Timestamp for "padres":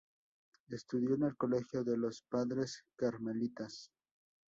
2.23-2.83